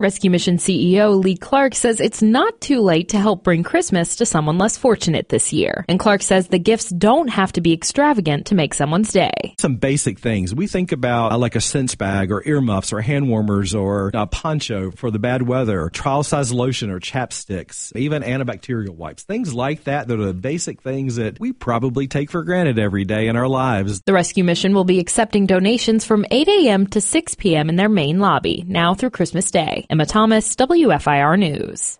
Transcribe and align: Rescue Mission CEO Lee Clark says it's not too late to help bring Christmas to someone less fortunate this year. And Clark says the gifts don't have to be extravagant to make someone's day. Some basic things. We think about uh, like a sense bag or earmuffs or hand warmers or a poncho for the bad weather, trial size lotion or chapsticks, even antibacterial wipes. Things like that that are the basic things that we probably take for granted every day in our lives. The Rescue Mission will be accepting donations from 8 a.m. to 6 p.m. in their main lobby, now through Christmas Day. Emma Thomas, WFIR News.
Rescue 0.00 0.28
Mission 0.28 0.56
CEO 0.56 1.22
Lee 1.22 1.36
Clark 1.36 1.72
says 1.76 2.00
it's 2.00 2.20
not 2.20 2.60
too 2.60 2.80
late 2.80 3.10
to 3.10 3.16
help 3.20 3.44
bring 3.44 3.62
Christmas 3.62 4.16
to 4.16 4.26
someone 4.26 4.58
less 4.58 4.76
fortunate 4.76 5.28
this 5.28 5.52
year. 5.52 5.84
And 5.88 6.00
Clark 6.00 6.22
says 6.22 6.48
the 6.48 6.58
gifts 6.58 6.88
don't 6.88 7.28
have 7.28 7.52
to 7.52 7.60
be 7.60 7.72
extravagant 7.72 8.46
to 8.46 8.56
make 8.56 8.74
someone's 8.74 9.12
day. 9.12 9.54
Some 9.60 9.76
basic 9.76 10.18
things. 10.18 10.52
We 10.52 10.66
think 10.66 10.90
about 10.90 11.30
uh, 11.30 11.38
like 11.38 11.54
a 11.54 11.60
sense 11.60 11.94
bag 11.94 12.32
or 12.32 12.42
earmuffs 12.44 12.92
or 12.92 13.02
hand 13.02 13.28
warmers 13.28 13.72
or 13.72 14.10
a 14.14 14.26
poncho 14.26 14.90
for 14.90 15.12
the 15.12 15.20
bad 15.20 15.42
weather, 15.42 15.88
trial 15.90 16.24
size 16.24 16.52
lotion 16.52 16.90
or 16.90 16.98
chapsticks, 16.98 17.94
even 17.94 18.24
antibacterial 18.24 18.96
wipes. 18.96 19.22
Things 19.22 19.54
like 19.54 19.84
that 19.84 20.08
that 20.08 20.18
are 20.18 20.26
the 20.26 20.34
basic 20.34 20.82
things 20.82 21.16
that 21.16 21.38
we 21.38 21.52
probably 21.52 22.08
take 22.08 22.32
for 22.32 22.42
granted 22.42 22.80
every 22.80 23.04
day 23.04 23.28
in 23.28 23.36
our 23.36 23.48
lives. 23.48 24.02
The 24.04 24.12
Rescue 24.12 24.42
Mission 24.42 24.74
will 24.74 24.82
be 24.82 24.98
accepting 24.98 25.46
donations 25.46 26.04
from 26.04 26.26
8 26.32 26.48
a.m. 26.48 26.88
to 26.88 27.00
6 27.00 27.34
p.m. 27.36 27.68
in 27.68 27.76
their 27.76 27.88
main 27.88 28.18
lobby, 28.18 28.64
now 28.66 28.94
through 28.94 29.10
Christmas 29.10 29.52
Day. 29.52 29.83
Emma 29.90 30.06
Thomas, 30.06 30.56
WFIR 30.56 31.38
News. 31.38 31.92